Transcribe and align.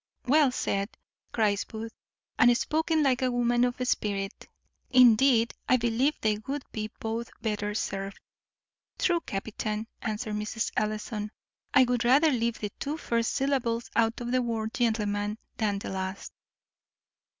"Well 0.25 0.51
said," 0.51 0.89
cries 1.31 1.63
Booth, 1.63 1.93
"and 2.39 2.57
spoken 2.57 3.03
like 3.03 3.21
a 3.21 3.29
woman 3.29 3.63
of 3.63 3.75
spirit. 3.87 4.47
Indeed, 4.89 5.53
I 5.69 5.77
believe 5.77 6.15
they 6.21 6.39
would 6.47 6.63
be 6.71 6.89
both 6.99 7.29
better 7.39 7.75
served." 7.75 8.19
"True, 8.97 9.19
captain," 9.19 9.85
answered 10.01 10.33
Mrs. 10.37 10.71
Ellison; 10.75 11.29
"I 11.75 11.83
would 11.83 12.03
rather 12.03 12.31
leave 12.31 12.59
the 12.59 12.71
two 12.79 12.97
first 12.97 13.33
syllables 13.35 13.91
out 13.95 14.19
of 14.19 14.31
the 14.31 14.41
word 14.41 14.73
gentleman 14.73 15.37
than 15.57 15.77
the 15.77 15.91
last." 15.91 16.33